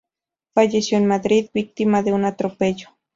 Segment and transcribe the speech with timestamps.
[0.55, 2.89] Falleció en Madrid víctima de un atropello.